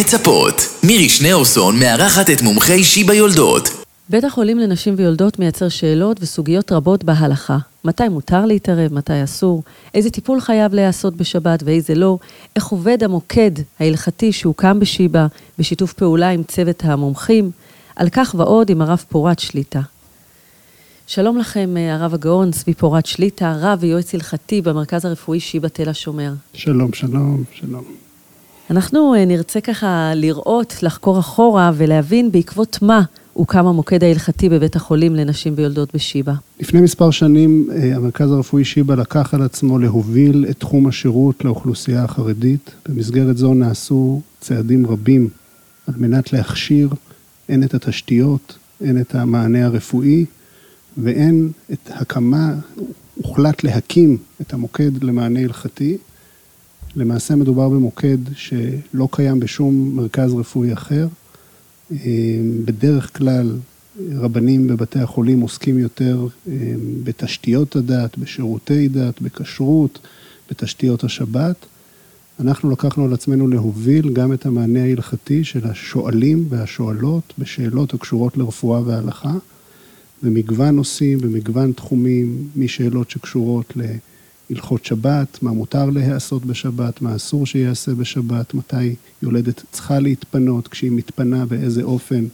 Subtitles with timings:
[0.00, 0.54] מצפות.
[0.84, 3.68] מירי שניאורסון מארחת את מומחי שיבא יולדות.
[4.08, 7.58] בית החולים לנשים ויולדות מייצר שאלות וסוגיות רבות בהלכה.
[7.84, 9.62] מתי מותר להתערב, מתי אסור,
[9.94, 12.18] איזה טיפול חייב להיעשות בשבת ואיזה לא,
[12.56, 13.50] איך עובד המוקד
[13.80, 15.26] ההלכתי שהוקם בשיבא,
[15.58, 17.50] בשיתוף פעולה עם צוות המומחים,
[17.96, 19.80] על כך ועוד עם הרב פורת שליטה.
[21.06, 26.32] שלום לכם, הרב הגאון, צבי פורת שליטה, רב ויועץ הלכתי במרכז הרפואי שיבא תל השומר.
[26.54, 28.07] שלום, שלום, שלום.
[28.70, 35.54] אנחנו נרצה ככה לראות, לחקור אחורה ולהבין בעקבות מה הוקם המוקד ההלכתי בבית החולים לנשים
[35.56, 36.32] ויולדות בשיבא.
[36.60, 42.70] לפני מספר שנים המרכז הרפואי שיבא לקח על עצמו להוביל את תחום השירות לאוכלוסייה החרדית.
[42.88, 45.28] במסגרת זו נעשו צעדים רבים
[45.86, 46.88] על מנת להכשיר
[47.48, 50.24] הן את התשתיות, הן את המענה הרפואי,
[50.96, 52.54] והן את הקמה,
[53.14, 55.96] הוחלט להקים את המוקד למענה הלכתי.
[56.96, 61.08] למעשה מדובר במוקד שלא קיים בשום מרכז רפואי אחר.
[62.64, 63.56] בדרך כלל
[64.12, 66.26] רבנים בבתי החולים עוסקים יותר
[67.04, 69.98] בתשתיות הדת, בשירותי דת, בכשרות,
[70.50, 71.56] בתשתיות השבת.
[72.40, 78.82] אנחנו לקחנו על עצמנו להוביל גם את המענה ההלכתי של השואלים והשואלות בשאלות הקשורות לרפואה
[78.84, 79.34] והלכה,
[80.22, 83.72] במגוון נושאים, במגוון תחומים, משאלות שקשורות
[84.50, 90.90] להלכות שבת, מה מותר להיעשות בשבת, מה אסור שיעשה בשבת, מתי יולדת צריכה להתפנות, כשהיא
[90.90, 92.24] מתפנה, באיזה אופן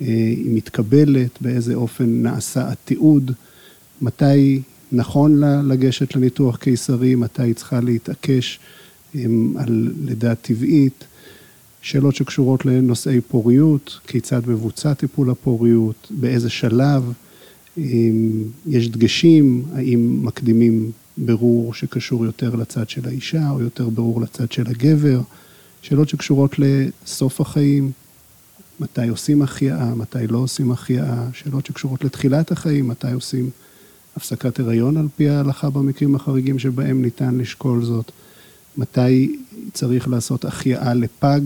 [0.00, 3.32] היא מתקבלת, באיזה אופן נעשה התיעוד,
[4.02, 8.58] מתי נכון לה לגשת לניתוח קיסרי, מתי היא צריכה להתעקש
[9.56, 11.04] על לידה טבעית,
[11.82, 17.12] שאלות שקשורות לנושאי פוריות, כיצד מבוצע טיפול הפוריות, באיזה שלב,
[18.66, 24.66] יש דגשים, האם מקדימים ברור שקשור יותר לצד של האישה או יותר ברור לצד של
[24.66, 25.20] הגבר,
[25.82, 27.92] שאלות שקשורות לסוף החיים,
[28.80, 33.50] מתי עושים החייאה, מתי לא עושים החייאה, שאלות שקשורות לתחילת החיים, מתי עושים
[34.16, 38.12] הפסקת הריון על פי ההלכה במקרים החריגים שבהם ניתן לשקול זאת,
[38.76, 39.36] מתי
[39.72, 41.40] צריך לעשות החייאה לפג,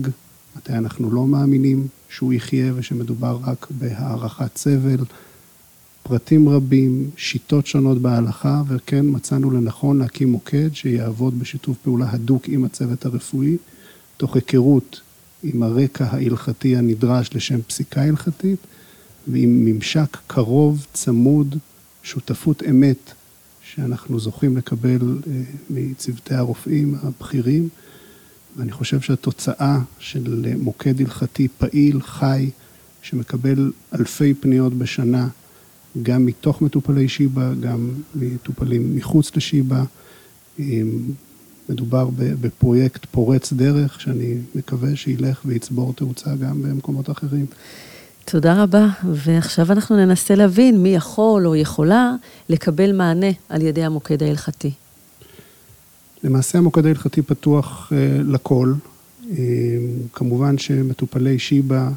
[0.57, 5.03] מתי אנחנו לא מאמינים שהוא יחיה ושמדובר רק בהארכת סבל,
[6.07, 12.63] פרטים רבים, שיטות שונות בהלכה, וכן מצאנו לנכון להקים מוקד שיעבוד בשיתוף פעולה הדוק עם
[12.63, 13.57] הצוות הרפואי,
[14.17, 15.01] תוך היכרות
[15.43, 18.59] עם הרקע ההלכתי הנדרש לשם פסיקה הלכתית,
[19.27, 21.55] ועם ממשק קרוב, צמוד,
[22.03, 23.13] שותפות אמת,
[23.61, 25.17] שאנחנו זוכים לקבל
[25.69, 27.69] מצוותי הרופאים הבכירים,
[28.57, 32.49] ואני חושב שהתוצאה של מוקד הלכתי פעיל, חי,
[33.01, 35.27] שמקבל אלפי פניות בשנה,
[36.03, 39.83] גם מתוך מטופלי שיבא, גם מטופלים מחוץ לשיבא.
[41.69, 47.45] מדובר בפרויקט פורץ דרך, שאני מקווה שילך ויצבור תאוצה גם במקומות אחרים.
[48.25, 52.15] תודה רבה, ועכשיו אנחנו ננסה להבין מי יכול או יכולה
[52.49, 54.71] לקבל מענה על ידי המוקד ההלכתי.
[56.23, 57.91] למעשה המוקד ההלכתי פתוח
[58.25, 58.73] לכל.
[60.13, 61.89] כמובן שמטופלי שיבא,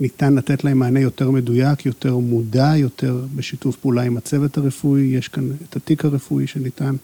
[0.00, 5.02] ניתן לתת להם מענה יותר מדויק, יותר מודע, יותר בשיתוף פעולה עם הצוות הרפואי.
[5.02, 6.94] יש כאן את התיק הרפואי שניתן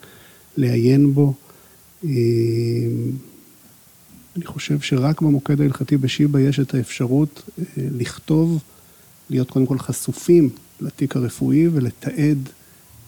[0.57, 1.35] לעיין בו.
[4.37, 7.43] אני חושב שרק במוקד ההלכתי בשיבא יש את האפשרות
[7.77, 8.63] לכתוב,
[9.31, 12.49] להיות קודם כל חשופים לתיק הרפואי ולתעד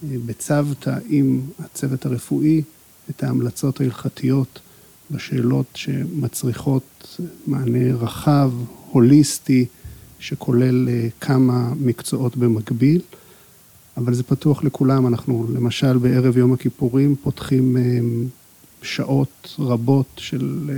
[0.02, 2.62] בצוותא עם הצוות הרפואי
[3.10, 4.60] את ההמלצות ההלכתיות
[5.10, 8.50] בשאלות שמצריכות מענה רחב,
[8.94, 9.66] הוליסטי,
[10.18, 10.88] שכולל
[11.20, 13.00] כמה מקצועות במקביל,
[13.96, 15.06] אבל זה פתוח לכולם.
[15.06, 17.76] אנחנו למשל בערב יום הכיפורים פותחים
[18.82, 20.70] שעות רבות של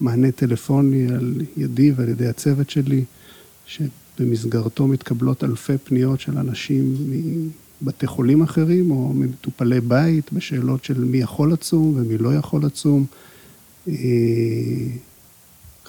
[0.00, 3.04] מענה טלפוני על ידי ועל ידי הצוות שלי,
[3.66, 6.94] שבמסגרתו מתקבלות אלפי פניות של אנשים
[7.82, 13.06] מבתי חולים אחרים או ממטופלי בית בשאלות של מי יכול לצום ומי לא יכול לצום,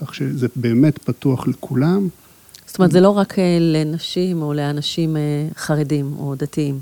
[0.01, 2.07] כך שזה באמת פתוח לכולם.
[2.67, 5.17] זאת אומרת, זה לא רק לנשים או לאנשים
[5.55, 6.79] חרדים או דתיים.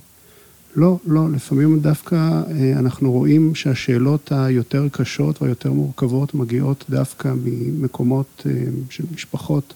[0.75, 2.41] לא, לא, לפעמים דווקא
[2.75, 8.45] אנחנו רואים שהשאלות היותר קשות והיותר מורכבות מגיעות דווקא ממקומות
[8.89, 9.73] של משפחות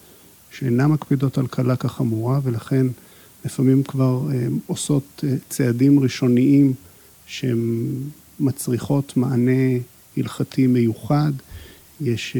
[0.51, 2.87] שאינן מקפידות על קלה כחמורה, ולכן
[3.45, 4.21] לפעמים כבר
[4.67, 6.73] עושות צעדים ראשוניים
[7.25, 7.85] שהן
[8.39, 9.77] מצריכות מענה
[10.17, 11.31] הלכתי מיוחד.
[12.01, 12.37] יש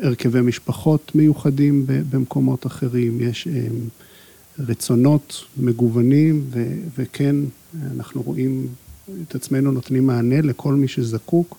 [0.00, 3.48] הרכבי משפחות מיוחדים במקומות אחרים, יש
[4.58, 6.44] רצונות מגוונים,
[6.98, 7.36] וכן,
[7.96, 8.66] אנחנו רואים
[9.28, 11.58] את עצמנו נותנים מענה לכל מי שזקוק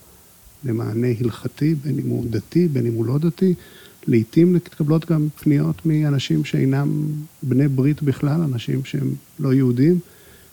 [0.64, 3.54] למענה הלכתי, בין אם הוא דתי, בין אם הוא לא דתי.
[4.06, 7.06] לעתים מתקבלות גם פניות מאנשים שאינם
[7.42, 9.98] בני ברית בכלל, אנשים שהם לא יהודים,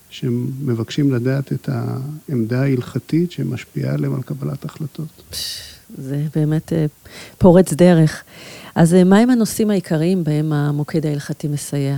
[0.10, 5.24] שהם מבקשים לדעת את העמדה ההלכתית שמשפיעה עליהם על קבלת החלטות.
[5.98, 6.86] זה באמת אה,
[7.38, 8.24] פורץ דרך.
[8.76, 11.98] אז אה, מהם הנושאים העיקריים בהם המוקד ההלכתי מסייע?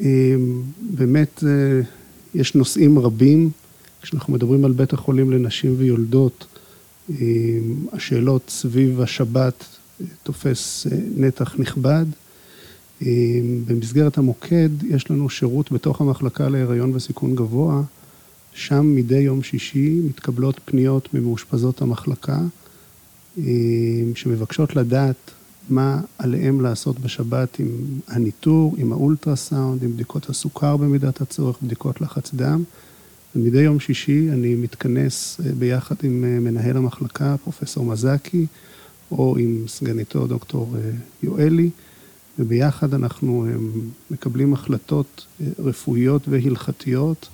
[0.00, 1.80] אמ, באמת, אה,
[2.34, 3.50] יש נושאים רבים.
[4.02, 6.46] כשאנחנו מדברים על בית החולים לנשים ויולדות,
[7.92, 9.64] השאלות סביב השבת
[10.22, 12.04] תופס נתח נכבד.
[13.66, 17.82] במסגרת המוקד יש לנו שירות בתוך המחלקה להיריון וסיכון גבוה.
[18.54, 22.38] שם מדי יום שישי מתקבלות פניות ממאושפזות המחלקה,
[23.38, 23.42] אמ,
[24.14, 25.30] שמבקשות לדעת
[25.68, 27.68] מה עליהם לעשות בשבת עם
[28.08, 32.62] הניטור, עם האולטרסאונד, עם בדיקות הסוכר במידת הצורך, בדיקות לחץ דם.
[33.36, 38.46] ומדי יום שישי אני מתכנס אה, ביחד עם אה, מנהל המחלקה, פרופסור מזקי,
[39.10, 40.90] או עם סגניתו דוקטור אה,
[41.22, 41.70] יואלי.
[42.38, 43.46] וביחד אנחנו
[44.10, 47.28] מקבלים החלטות אה, רפואיות והלכתיות,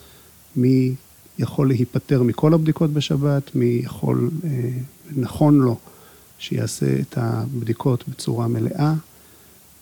[1.41, 4.51] יכול להיפטר מכל הבדיקות בשבת, מי יכול, אה,
[5.17, 5.77] נכון לו,
[6.39, 8.95] שיעשה את הבדיקות בצורה מלאה.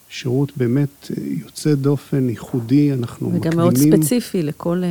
[0.09, 3.59] שירות באמת אה, יוצא דופן, ייחודי, אנחנו וגם מקדימים...
[3.59, 4.83] וגם מאוד ספציפי לכל,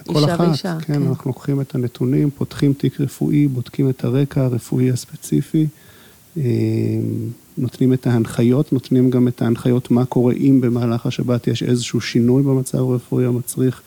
[0.00, 0.78] לכל אישה אחת, ואישה.
[0.80, 5.66] כן, כן, אנחנו לוקחים את הנתונים, פותחים תיק רפואי, בודקים את הרקע הרפואי הספציפי.
[7.58, 12.42] נותנים את ההנחיות, נותנים גם את ההנחיות מה קורה אם במהלך השבת יש איזשהו שינוי
[12.42, 13.82] במצב הרפואי המצריך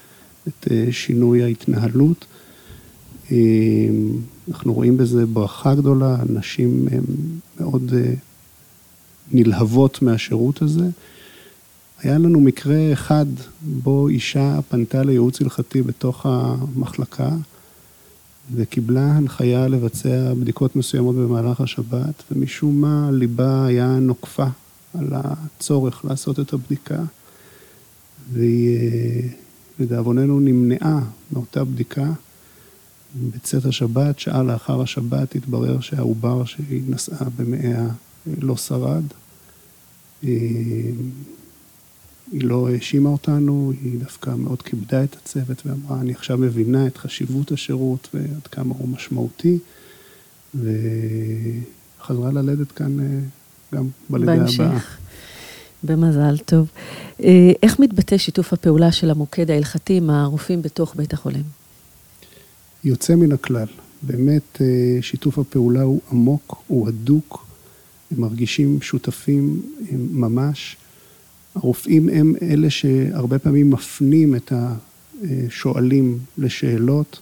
[0.48, 2.26] את אה, שינוי ההתנהלות.
[3.32, 3.38] אה,
[4.50, 6.88] אנחנו רואים בזה ברכה גדולה, נשים
[7.60, 8.14] מאוד אה,
[9.32, 10.90] נלהבות מהשירות הזה.
[12.00, 13.26] היה לנו מקרה אחד
[13.62, 17.30] בו אישה פנתה לייעוץ הלכתי בתוך המחלקה.
[18.56, 24.48] וקיבלה הנחיה לבצע בדיקות מסוימות במהלך השבת, ומשום מה ליבה היה נוקפה
[24.94, 27.04] על הצורך לעשות את הבדיקה,
[28.34, 29.30] והיא
[29.80, 31.00] לדאבוננו נמנעה
[31.32, 32.12] מאותה בדיקה.
[33.16, 37.88] בצאת השבת, שעה לאחר השבת, התברר שהעובר שהיא נשאה במאיה
[38.42, 39.04] לא שרד.
[40.22, 40.94] היא
[42.42, 47.52] לא האשימה אותנו, היא דווקא מאוד כיבדה את הצוות ואמרה, אני עכשיו מבינה את חשיבות
[47.52, 49.60] השירות ועד כמה הוא משמעותי,
[50.56, 53.20] וחזרה ללדת כאן אה,
[53.74, 54.48] גם בלידה הבאה.
[54.48, 54.98] בהמשך.
[55.84, 56.68] במזל טוב.
[57.24, 61.44] אה, איך מתבטא שיתוף הפעולה של המוקד ההלכתי עם הרופאים בתוך בית החולים?
[62.84, 63.68] יוצא מן הכלל.
[64.02, 67.46] באמת אה, שיתוף הפעולה הוא עמוק, הוא הדוק,
[68.12, 69.62] הם מרגישים שותפים
[70.12, 70.78] ממש.
[71.56, 77.20] הרופאים הם אלה שהרבה פעמים מפנים את השואלים לשאלות.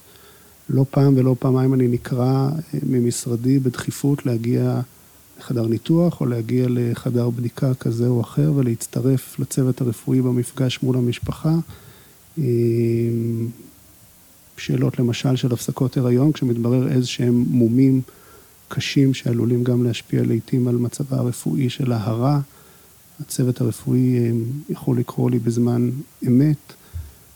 [0.68, 4.80] לא פעם ולא פעמיים אני נקרא אה, ממשרדי בדחיפות להגיע
[5.38, 11.54] לחדר ניתוח או להגיע לחדר בדיקה כזה או אחר ולהצטרף לצוות הרפואי במפגש מול המשפחה.
[14.56, 18.00] שאלות למשל של הפסקות הריון, כשמתברר איזה שהם מומים
[18.68, 22.40] קשים שעלולים גם להשפיע לעיתים על מצבה הרפואי של ההרה.
[23.20, 24.30] הצוות הרפואי אה,
[24.68, 25.90] יכול לקרוא לי בזמן
[26.26, 26.72] אמת.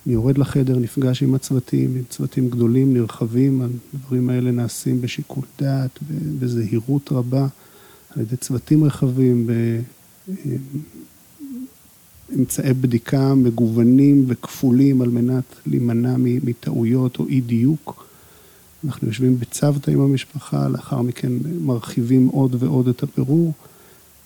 [0.07, 3.63] אני יורד לחדר, נפגש עם הצוותים, עם צוותים גדולים, נרחבים,
[3.95, 5.99] הדברים האלה נעשים בשיקול דעת,
[6.39, 7.47] בזהירות רבה,
[8.11, 9.51] על ידי צוותים רחבים,
[12.29, 18.07] באמצעי בדיקה מגוונים וכפולים על מנת להימנע מטעויות או אי דיוק.
[18.85, 23.53] אנחנו יושבים בצוותא עם המשפחה, לאחר מכן מרחיבים עוד ועוד את הבירור.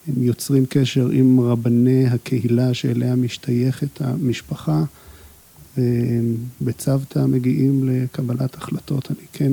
[0.08, 4.84] הם יוצרים קשר עם רבני הקהילה שאליה משתייכת המשפחה,
[5.78, 9.10] ובצוותא מגיעים לקבלת החלטות.
[9.10, 9.52] אני כן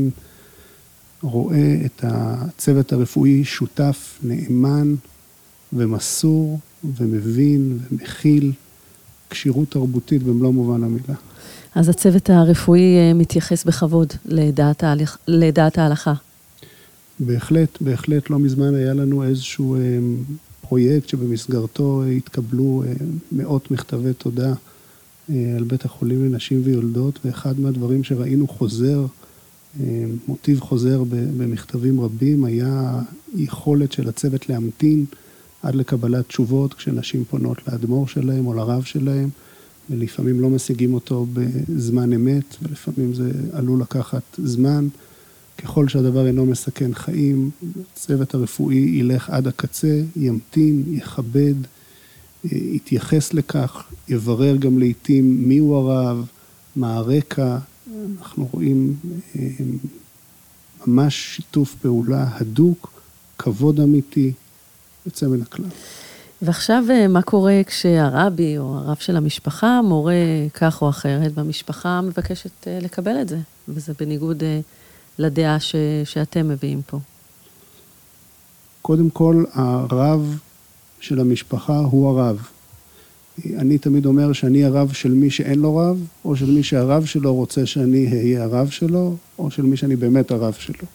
[1.21, 4.95] רואה את הצוות הרפואי שותף, נאמן
[5.73, 6.59] ומסור
[6.97, 8.51] ומבין ומכיל
[9.29, 11.15] כשירות תרבותית במלוא מובן המילה.
[11.75, 15.17] אז הצוות הרפואי אה, מתייחס בכבוד לדעת, ההלכ...
[15.27, 16.13] לדעת ההלכה.
[17.19, 18.29] בהחלט, בהחלט.
[18.29, 19.79] לא מזמן היה לנו איזשהו אה,
[20.61, 22.93] פרויקט שבמסגרתו התקבלו אה,
[23.31, 24.53] מאות מכתבי תודה
[25.29, 29.05] על בית החולים לנשים ויולדות, ואחד מהדברים שראינו חוזר,
[30.27, 33.01] מוטיב חוזר במכתבים רבים, היה
[33.35, 35.05] יכולת של הצוות להמתין
[35.63, 39.29] עד לקבלת תשובות כשנשים פונות לאדמו"ר שלהם או לרב שלהם,
[39.89, 44.87] ולפעמים לא משיגים אותו בזמן אמת, ולפעמים זה עלול לקחת זמן.
[45.57, 47.49] ככל שהדבר אינו מסכן חיים,
[47.93, 51.55] הצוות הרפואי ילך עד הקצה, ימתין, יכבד,
[52.45, 56.25] אה, יתייחס לכך, יברר גם לעיתים מיהו הרב,
[56.75, 57.57] מה הרקע.
[58.19, 58.95] אנחנו רואים
[59.35, 59.49] אה,
[60.87, 63.01] ממש שיתוף פעולה הדוק,
[63.37, 64.33] כבוד אמיתי,
[65.05, 65.65] יוצא מן הכלל.
[66.41, 70.13] ועכשיו, אה, מה קורה כשהרבי או הרב של המשפחה מורה
[70.53, 74.43] כך או אחרת, והמשפחה מבקשת אה, לקבל את זה, וזה בניגוד
[75.19, 76.99] לדעה ש, שאתם מביאים פה?
[78.81, 80.39] קודם כל, הרב
[80.99, 82.47] של המשפחה הוא הרב.
[83.57, 87.35] אני תמיד אומר שאני הרב של מי שאין לו רב, או של מי שהרב שלו
[87.35, 90.87] רוצה שאני אהיה הרב שלו, או של מי שאני באמת הרב שלו.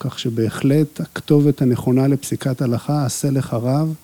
[0.00, 3.94] כך שבהחלט הכתובת הנכונה לפסיקת הלכה, עשה לך רב,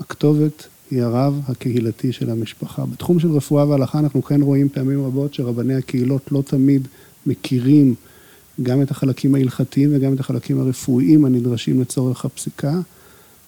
[0.00, 2.84] הכתובת היא הרב הקהילתי של המשפחה.
[2.86, 6.88] בתחום של רפואה והלכה אנחנו כן רואים פעמים רבות שרבני הקהילות לא תמיד
[7.26, 7.94] מכירים
[8.62, 12.80] גם את החלקים ההלכתיים וגם את החלקים הרפואיים הנדרשים לצורך הפסיקה,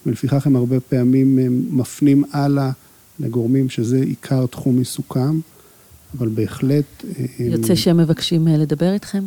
[0.06, 1.38] ולפיכך הם הרבה פעמים
[1.70, 2.70] מפנים הלאה
[3.20, 5.40] לגורמים שזה עיקר תחום עיסוקם,
[6.18, 7.04] אבל בהחלט...
[7.38, 9.24] יוצא שהם מבקשים אה, לדבר איתכם?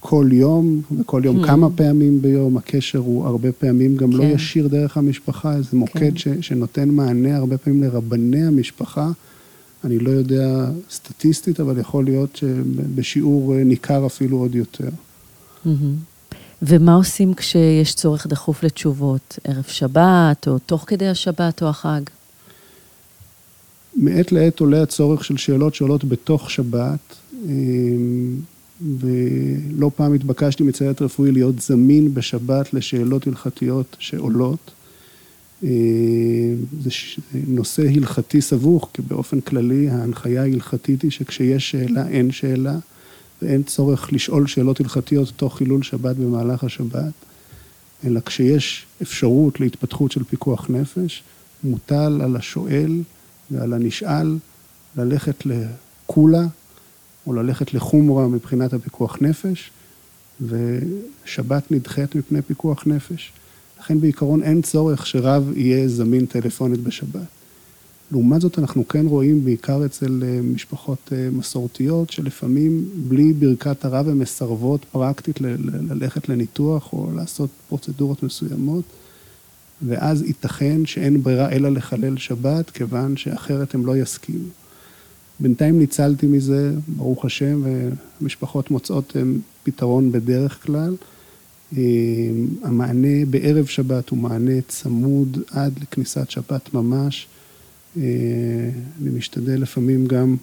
[0.00, 1.46] כל יום, וכל יום mm.
[1.46, 4.28] כמה פעמים ביום, הקשר הוא הרבה פעמים גם לא כן.
[4.28, 6.16] לא ישיר דרך המשפחה, זה מוקד כן.
[6.16, 9.10] ש, שנותן מענה הרבה פעמים לרבני המשפחה.
[9.84, 14.88] אני לא יודע סטטיסטית, אבל יכול להיות שבשיעור ניכר אפילו עוד יותר.
[14.88, 15.68] Mm-hmm.
[16.62, 19.38] ומה עושים כשיש צורך דחוף לתשובות?
[19.44, 22.00] ערב שבת, או תוך כדי השבת או החג?
[23.96, 27.16] מעת לעת עולה הצורך של שאלות שעולות בתוך שבת.
[27.44, 28.36] אמ,
[29.00, 34.70] ולא פעם התבקשתי מצוות רפואי להיות זמין בשבת לשאלות הלכתיות שעולות.
[35.64, 35.68] אה,
[36.82, 36.90] זה
[37.46, 42.78] נושא הלכתי סבוך, כי באופן כללי ההנחיה ההלכתית היא שכשיש שאלה אין שאלה,
[43.42, 47.12] ואין צורך לשאול שאלות הלכתיות תוך חילול שבת במהלך השבת,
[48.04, 51.22] אלא כשיש אפשרות להתפתחות של פיקוח נפש,
[51.64, 53.02] מוטל על השואל
[53.50, 54.38] ועל הנשאל
[54.96, 56.46] ללכת לקולה
[57.26, 59.70] או ללכת לחומרה מבחינת הפיקוח נפש,
[60.40, 63.32] ושבת נדחית מפני פיקוח נפש.
[63.80, 67.41] לכן בעיקרון אין צורך שרב יהיה זמין טלפונית בשבת.
[68.12, 74.08] לעומת זאת אנחנו כן רואים בעיקר אצל אה, משפחות אה, מסורתיות, שלפעמים בלי ברכת הרב
[74.08, 75.40] הן מסרבות פרקטית
[75.90, 78.84] ללכת לניתוח או לעשות פרוצדורות מסוימות,
[79.82, 84.48] ואז ייתכן שאין ברירה אלא לחלל שבת, כיוון שאחרת הם לא יסכימו.
[85.40, 87.62] בינתיים ניצלתי מזה, ברוך השם,
[88.20, 89.16] ומשפחות מוצאות
[89.62, 90.96] פתרון בדרך כלל.
[91.76, 91.82] אה,
[92.62, 97.26] המענה בערב שבת הוא מענה צמוד עד לכניסת שבת ממש.
[97.96, 98.02] אה,
[99.02, 100.36] אני משתדל לפעמים גם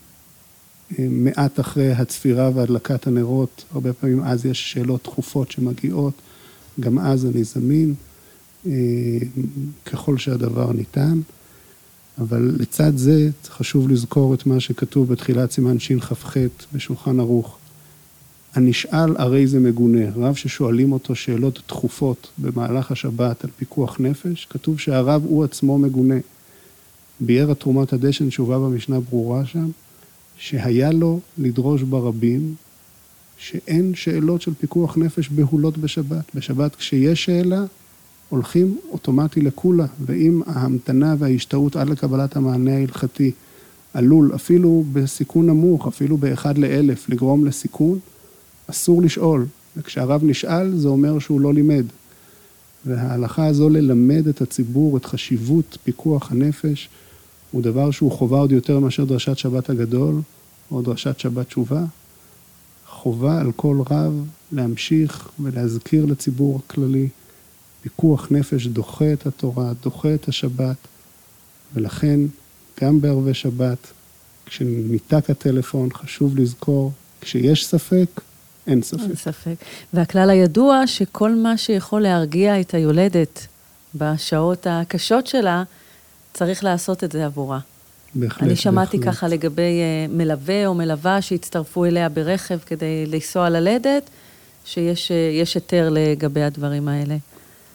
[1.00, 6.14] אה, מעט אחרי הצפירה והדלקת הנרות, הרבה פעמים אז יש שאלות דחופות שמגיעות,
[6.80, 7.94] גם אז אני זמין,
[9.86, 11.22] ככל שהדבר ניתן.
[12.20, 16.38] אבל לצד זה חשוב לזכור את מה שכתוב בתחילת סימן שכ"ח
[16.74, 17.58] בשולחן ערוך.
[18.56, 24.80] הנשאל הרי זה מגונה, רב ששואלים אותו שאלות דחופות במהלך השבת על פיקוח נפש, כתוב
[24.80, 26.16] שהרב הוא עצמו מגונה.
[27.22, 29.70] ביאר התרומת הדשן שהובא במשנה ברורה שם,
[30.38, 32.56] שהיה לו לדרוש ברבים
[33.38, 36.36] שאין שאלות של פיקוח נפש בהולות בשבת.
[36.36, 37.64] בשבת כשיש שאלה,
[38.30, 43.32] הולכים אוטומטי לקולה, ואם ההמתנה וההשתאות עד לקבלת המענה ההלכתי
[43.94, 48.00] עלול, אפילו בסיכון נמוך, אפילו באחד לאלף, לגרום לסיכון,
[48.68, 49.46] אסור לשאול.
[49.78, 51.86] וכשהרב נשאל, זה אומר שהוא לא לימד.
[52.86, 56.90] וההלכה הזו ללמד את הציבור את חשיבות פיקוח הנפש,
[57.52, 60.22] הוא דבר שהוא חובה עוד יותר מאשר דרשת שבת הגדול,
[60.72, 61.84] או דרשת שבת תשובה.
[62.88, 67.08] חובה על כל רב להמשיך ולהזכיר לציבור הכללי
[67.82, 70.76] פיקוח נפש דוחה את התורה, דוחה את השבת,
[71.74, 72.20] ולכן
[72.82, 73.88] גם בערבי שבת,
[74.46, 76.92] כשניתק הטלפון, חשוב לזכור,
[77.22, 78.22] כשיש ספק,
[78.68, 79.00] אין ספק.
[79.02, 79.56] אין ספק.
[79.94, 83.48] והכלל הידוע שכל מה שיכול להרגיע את היולדת
[83.96, 85.64] בשעות הקשות שלה,
[86.34, 87.60] צריך לעשות את זה עבורה.
[88.16, 89.14] בהחלט, אני שמעתי בהחלט.
[89.14, 94.10] ככה לגבי uh, מלווה או מלווה שהצטרפו אליה ברכב כדי לנסוע ללדת,
[94.66, 97.18] שיש uh, היתר לגבי הדברים האלה.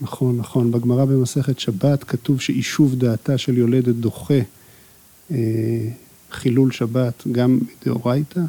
[0.00, 0.70] נכון, נכון.
[0.70, 4.40] בגמרא במסכת שבת כתוב שיישוב דעתה של יולדת דוחה
[5.30, 5.36] אה,
[6.30, 8.40] חילול שבת גם מדאורייתא.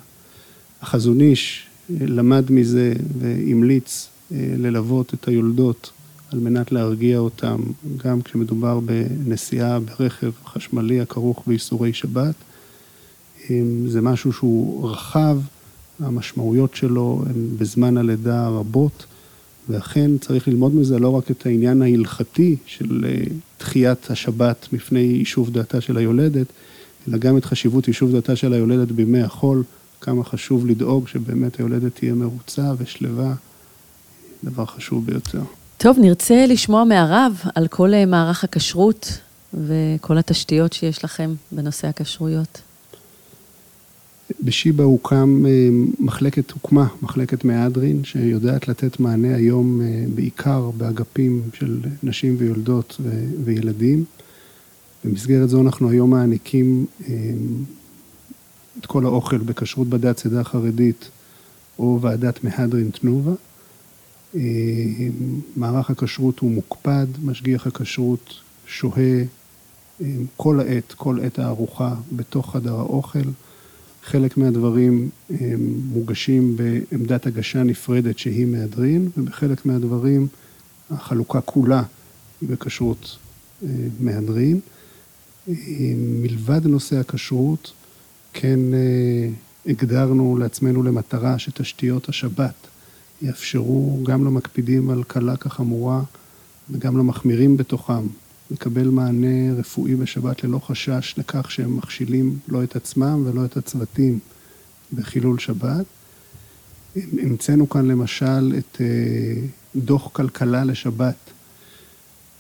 [0.82, 5.92] החזון איש אה, למד מזה והמליץ אה, ללוות את היולדות
[6.32, 7.62] על מנת להרגיע אותם,
[7.98, 12.36] גם כשמדובר בנסיעה ברכב חשמלי הכרוך באיסורי שבת.
[13.88, 15.38] זה משהו שהוא רחב,
[16.00, 19.06] המשמעויות שלו הן בזמן הלידה רבות.
[19.70, 23.24] ואכן צריך ללמוד מזה לא רק את העניין ההלכתי של אה,
[23.60, 26.48] דחיית השבת מפני יישוב דעתה של היולדת,
[27.08, 29.64] אלא גם את חשיבות יישוב דעתה של היולדת בימי החול,
[30.02, 33.34] כמה חשוב לדאוג שבאמת היולדת תהיה מרוצה ושלווה,
[34.44, 35.42] דבר חשוב ביותר.
[35.78, 39.20] טוב, נרצה לשמוע מהרב על כל אה, מערך הכשרות
[39.54, 42.62] וכל התשתיות שיש לכם בנושא הכשרויות.
[44.42, 51.80] בשיבא הוקם אה, מחלקת, הוקמה מחלקת מהדרין, שיודעת לתת מענה היום אה, בעיקר באגפים של
[52.04, 53.02] נשים ויולדות
[53.44, 54.06] וילדים.
[55.04, 56.86] במסגרת זו אנחנו היום מעניקים
[58.80, 61.10] את כל האוכל בכשרות בדת עדה חרדית
[61.80, 63.32] או ועדת מהדרין תנובה.
[64.36, 64.42] אה,
[65.56, 68.34] מערך הכשרות הוא מוקפד, משגיח הכשרות
[68.68, 69.24] שוהה
[70.02, 70.06] אה,
[70.38, 73.30] כל העת, כל עת הארוחה בתוך חדר האוכל.
[74.04, 75.54] חלק מהדברים אה,
[75.94, 80.28] מוגשים בעמדת הגשה נפרדת שהיא מהדרין, ובחלק מהדברים
[80.92, 81.84] החלוקה כולה
[82.42, 83.18] היא בכשרות
[84.00, 84.60] מהדרין.
[85.98, 87.74] מלבד נושא הכשרות,
[88.34, 88.60] כן
[89.66, 92.54] הגדרנו לעצמנו למטרה שתשתיות השבת
[93.26, 96.02] יאפשרו גם למקפידים על קלה כחמורה
[96.70, 98.08] וגם למחמירים בתוכם
[98.52, 104.20] לקבל מענה רפואי בשבת ללא חשש לכך שהם מכשילים לא את עצמם ולא את הצוותים
[104.94, 105.86] בחילול שבת.
[106.96, 109.42] המצאנו כאן למשל את אה,
[109.76, 111.16] דוח כלכלה לשבת.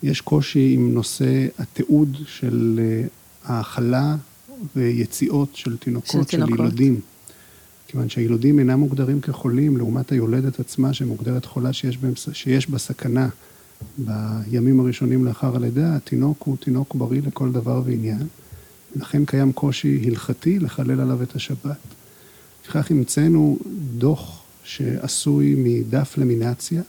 [0.03, 3.07] יש קושי עם נושא התיעוד של אה,
[3.43, 4.15] האכלה
[4.75, 6.99] ויציאות של תינוקות, של, של ילדים.
[7.95, 13.29] כיוון שהילודים אינם מוגדרים כחולים, לעומת היולדת עצמה שמוגדרת חולה שיש, בהם, שיש בה סכנה
[13.97, 18.27] בימים הראשונים לאחר הלידה, התינוק הוא תינוק בריא לכל דבר ועניין.
[18.95, 21.77] לכן קיים קושי הלכתי לחלל עליו את השבת.
[22.61, 23.57] לפיכך המצאנו
[23.97, 26.81] דוח שעשוי מדף למינציה,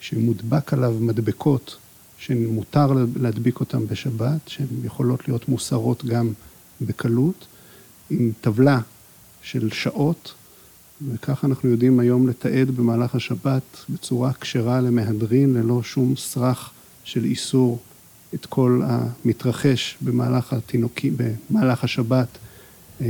[0.00, 1.76] שמודבק עליו מדבקות
[2.18, 6.32] שמותר להדביק אותן בשבת, שהן יכולות להיות מוסרות גם
[6.80, 7.46] בקלות,
[8.10, 8.80] עם טבלה
[9.42, 10.34] של שעות,
[11.12, 16.70] וכך אנחנו יודעים היום לתעד במהלך השבת בצורה כשרה למהדרין, ללא שום סרח
[17.04, 17.78] של איסור
[18.34, 21.10] את כל המתרחש במהלך התינוקי,
[21.50, 22.28] במהלך השבת
[23.00, 23.06] אה,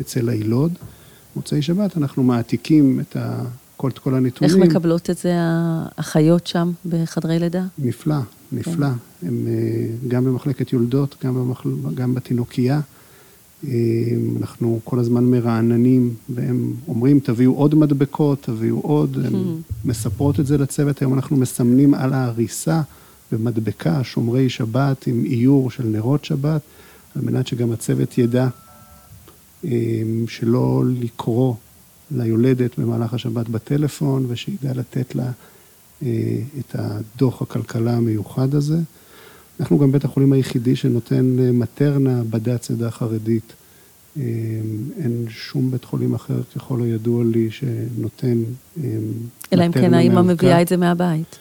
[0.00, 0.72] אצל היילוד.
[1.36, 3.44] מוצאי שבת אנחנו מעתיקים את ה...
[3.76, 4.62] כל, את כל הנתונים.
[4.62, 7.64] איך מקבלות את זה האחיות שם בחדרי לידה?
[7.78, 8.16] נפלא,
[8.52, 8.86] נפלא.
[9.20, 9.26] כן.
[9.26, 11.68] הם אה, גם במחלקת יולדות, גם, במחל...
[11.94, 12.80] גם בתינוקייה.
[13.68, 19.72] אה, אנחנו כל הזמן מרעננים, והם אומרים, תביאו עוד מדבקות, תביאו עוד, הן hmm.
[19.84, 21.00] מספרות את זה לצוות.
[21.02, 22.80] היום אנחנו מסמנים על ההריסה
[23.32, 26.60] במדבקה, שומרי שבת עם איור של נרות שבת,
[27.16, 28.48] על מנת שגם הצוות ידע
[29.64, 29.70] אה,
[30.28, 31.54] שלא לקרוא
[32.10, 35.30] ליולדת במהלך השבת בטלפון, ושידע לתת לה
[36.02, 38.78] אה, את הדוח הכלכלה המיוחד הזה.
[39.60, 43.52] אנחנו גם בית החולים היחידי שנותן אה, מטרנה בדת עדה חרדית.
[44.16, 44.22] אה,
[44.96, 48.42] אין שום בית חולים אחר, ככל הידוע לי, שנותן
[48.76, 48.94] מטרנה
[49.52, 51.38] אלא אם כן האמא מביאה את זה מהבית.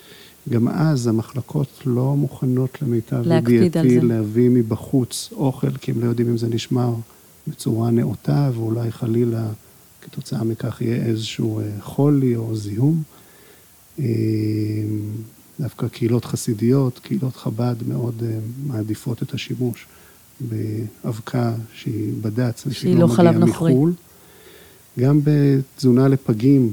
[0.50, 6.38] גם אז המחלקות לא מוכנות למיטב ידיעתי להביא מבחוץ אוכל, כי הם לא יודעים אם
[6.38, 6.94] זה נשמר
[7.48, 9.48] בצורה נאותה, ואולי חלילה
[10.02, 13.04] כתוצאה מכך יהיה איזשהו אה, חולי או זיהום.
[15.60, 18.38] אה, דווקא קהילות חסידיות, קהילות חב"ד מאוד אה,
[18.68, 19.88] מעדיפות את השימוש
[20.42, 23.94] באבקה שהיא בד"ץ ושהיא לא, לא מגיעה מחו"ל.
[25.00, 26.72] גם בתזונה לפגים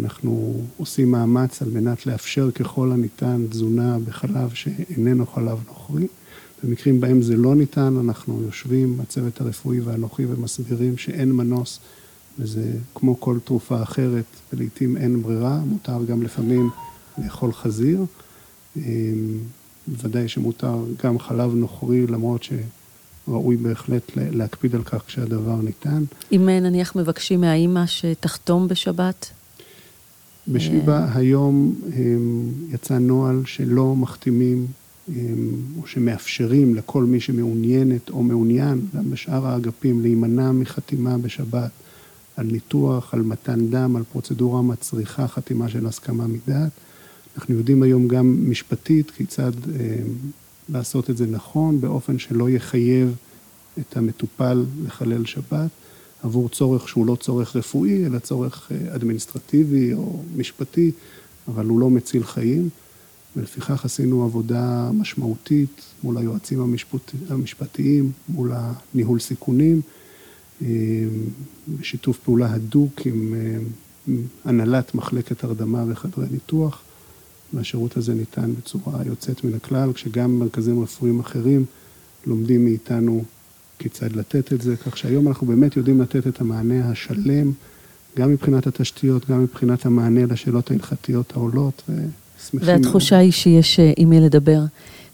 [0.00, 6.06] אנחנו עושים מאמץ על מנת לאפשר ככל הניתן תזונה בחלב שאיננו חלב נוכרי.
[6.64, 11.80] במקרים בהם זה לא ניתן, אנחנו יושבים, הצוות הרפואי ואנוכי, ומסבירים שאין מנוס
[12.38, 16.70] וזה כמו כל תרופה אחרת, ולעיתים אין ברירה, מותר גם לפעמים
[17.18, 18.04] לאכול חזיר.
[18.76, 18.82] אמ,
[19.86, 20.74] בוודאי שמותר
[21.04, 26.04] גם חלב נוכרי, למרות שראוי בהחלט להקפיד על כך כשהדבר ניתן.
[26.32, 29.30] אם נניח מבקשים מהאימא שתחתום בשבת?
[30.48, 31.18] בשיבא אה.
[31.18, 34.66] היום אמ, יצא נוהל שלא מחתימים
[35.08, 35.14] אמ,
[35.80, 41.70] או שמאפשרים לכל מי שמעוניינת או מעוניין, גם בשאר האגפים, להימנע מחתימה בשבת.
[42.36, 46.70] על ניתוח, על מתן דם, על פרוצדורה מצריכה חתימה של הסכמה מדעת.
[47.36, 49.96] אנחנו יודעים היום גם משפטית כיצד אה,
[50.68, 53.16] לעשות את זה נכון, באופן שלא יחייב
[53.78, 55.70] את המטופל לחלל שבת,
[56.22, 60.90] עבור צורך שהוא לא צורך רפואי, אלא צורך אה, אדמיניסטרטיבי או משפטי,
[61.48, 62.68] אבל הוא לא מציל חיים.
[63.36, 69.80] ולפיכך עשינו עבודה משמעותית מול היועצים המשפט, המשפטיים, מול הניהול סיכונים.
[70.62, 70.68] אה,
[71.68, 73.58] בשיתוף פעולה הדוק עם אה,
[74.44, 76.82] הנהלת מחלקת הרדמה וחדרי ניתוח,
[77.52, 81.64] והשירות הזה ניתן בצורה יוצאת מן הכלל, כשגם מרכזים רפואיים אחרים
[82.26, 83.24] לומדים מאיתנו
[83.78, 87.52] כיצד לתת את זה, כך שהיום אנחנו באמת יודעים לתת את המענה השלם,
[88.16, 94.10] גם מבחינת התשתיות, גם מבחינת המענה לשאלות ההלכתיות העולות, ושמחים והתחושה היא שיש אה, עם
[94.10, 94.60] מי לדבר.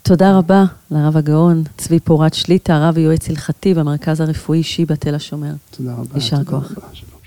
[0.02, 5.52] תודה רבה לרב הגאון, צבי פורת שליטה, רב ויועץ הלכתי במרכז הרפואי שיבא תל השומר.
[5.70, 6.14] תודה רבה.
[6.14, 6.72] יישר כוח.
[6.72, 7.21] רבה.